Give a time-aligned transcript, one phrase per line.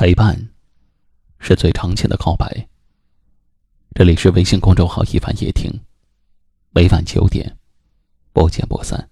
[0.00, 0.48] 陪伴，
[1.40, 2.66] 是最长情的告白。
[3.94, 5.70] 这里是微信公众号“一凡夜听”，
[6.72, 7.58] 每晚九点，
[8.32, 9.10] 不见不散。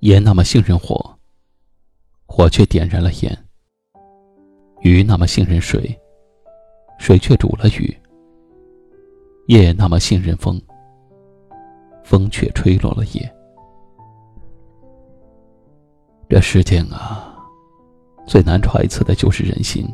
[0.00, 1.18] 烟那么信任火，
[2.26, 3.45] 火却点燃了烟；
[4.86, 5.98] 鱼那么信任水，
[6.96, 7.92] 水却煮了鱼；
[9.48, 10.62] 叶那么信任风，
[12.04, 13.34] 风却吹落了叶。
[16.28, 17.36] 这世间啊，
[18.28, 19.84] 最难揣测的就是人心。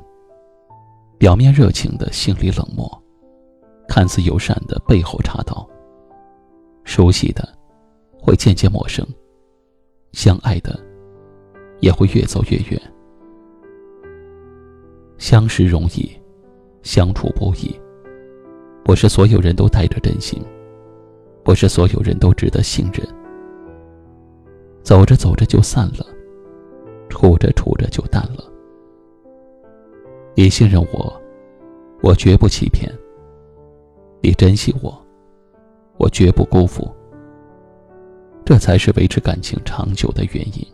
[1.16, 2.86] 表面热情的，心里冷漠；
[3.88, 5.66] 看似友善的，背后插刀；
[6.84, 7.48] 熟悉的，
[8.20, 9.06] 会渐渐陌生。
[10.12, 10.78] 相爱的，
[11.80, 12.91] 也会越走越远。
[15.22, 16.10] 相识容易，
[16.82, 17.72] 相处不易。
[18.82, 20.42] 不是所有人都带着真心，
[21.44, 23.06] 不是所有人都值得信任。
[24.82, 26.05] 走着走着就散了，
[27.08, 28.42] 处着处着就淡了。
[30.34, 31.22] 你信任我，
[32.02, 32.91] 我绝不欺骗；
[34.20, 34.92] 你珍惜我，
[35.98, 36.91] 我绝不辜负。
[38.44, 40.66] 这才是维持感情长久的原因。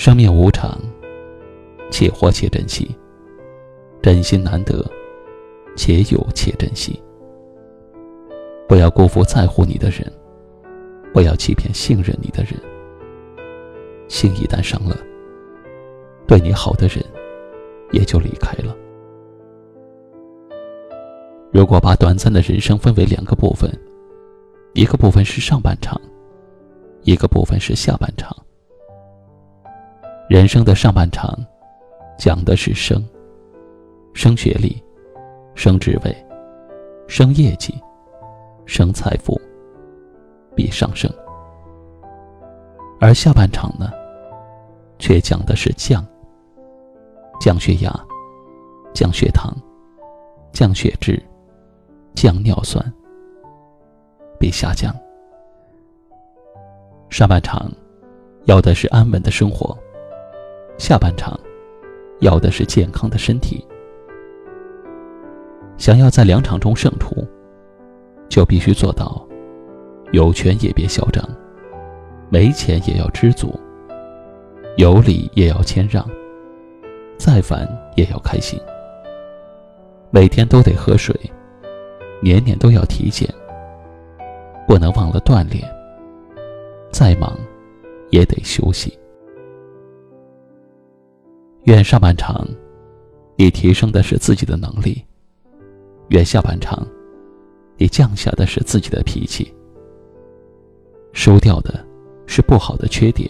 [0.00, 0.80] 生命无常，
[1.90, 2.90] 且活且珍惜。
[4.00, 4.82] 真心难得，
[5.76, 6.98] 且有且珍惜。
[8.66, 10.10] 不要辜负在乎你的人，
[11.12, 12.54] 不要欺骗信任你的人。
[14.08, 14.96] 心一旦伤了，
[16.26, 17.04] 对你好的人
[17.92, 18.74] 也就离开了。
[21.52, 23.70] 如果把短暂的人生分为两个部分，
[24.72, 26.00] 一个部分是上半场，
[27.02, 28.34] 一个部分是下半场。
[30.30, 31.36] 人生的上半场，
[32.16, 33.04] 讲的是升，
[34.14, 34.80] 升学历，
[35.56, 36.26] 升职位，
[37.08, 37.74] 升业绩，
[38.64, 39.36] 升财富，
[40.54, 41.12] 比上升。
[43.00, 43.90] 而下半场呢，
[45.00, 46.06] 却讲的是降，
[47.40, 47.92] 降血压，
[48.94, 49.52] 降血糖，
[50.52, 51.20] 降血脂。
[52.14, 52.84] 降尿酸，
[54.38, 54.94] 比下降。
[57.08, 57.68] 上半场
[58.44, 59.76] 要的是安稳的生活，
[60.80, 61.38] 下半场
[62.20, 63.62] 要的是健康的身体。
[65.76, 67.14] 想要在两场中胜出，
[68.30, 69.22] 就必须做到：
[70.12, 71.22] 有权也别嚣张，
[72.30, 73.60] 没钱也要知足，
[74.78, 76.02] 有理也要谦让，
[77.18, 78.58] 再烦也要开心。
[80.10, 81.14] 每天都得喝水。
[82.22, 83.26] 年年都要体检，
[84.66, 85.62] 不能忘了锻炼。
[86.90, 87.34] 再忙，
[88.10, 88.98] 也得休息。
[91.64, 92.46] 愿上半场，
[93.36, 95.04] 你提升的是自己的能力；
[96.08, 96.86] 愿下半场，
[97.76, 99.54] 你降下的是自己的脾气。
[101.12, 101.84] 输掉的
[102.26, 103.28] 是不好的缺点，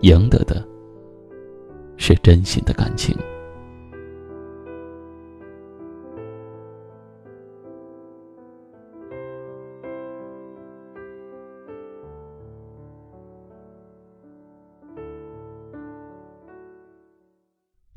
[0.00, 0.66] 赢得的
[1.96, 3.16] 是真心的感情。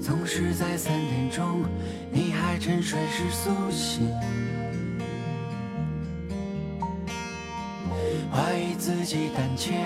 [0.00, 1.64] 总是在三点钟，
[2.10, 4.10] 你还沉睡时苏醒，
[8.32, 9.84] 怀疑自己胆怯，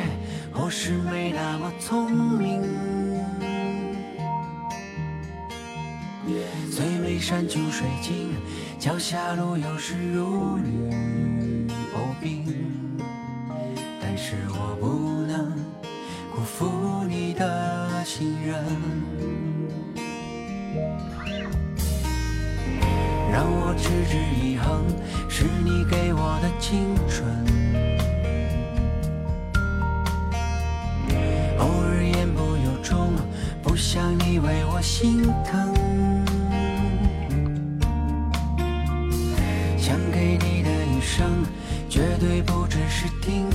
[0.52, 2.62] 或是没那么聪明。
[6.70, 8.35] 最美山穷水尽，
[8.79, 12.44] 脚下路有时如履薄冰，
[14.00, 15.52] 但是我不能
[16.35, 19.06] 辜负你的信任。
[23.37, 24.83] 让我持之以恒，
[25.29, 27.29] 是你给我的青春。
[31.59, 33.12] 偶尔言不由衷，
[33.62, 35.75] 不想你为我心疼。
[39.77, 41.44] 想给你的一生，
[41.91, 43.50] 绝对不只是听。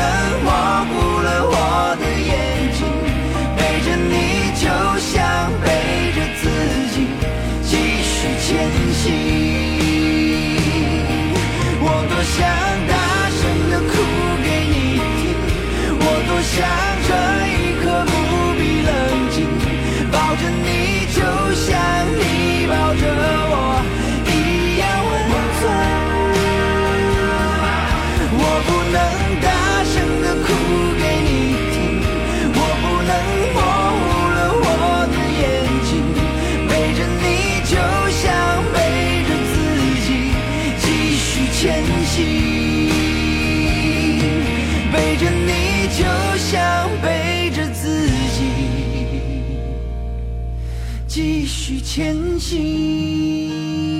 [0.00, 0.27] 我
[51.68, 53.97] 去前行。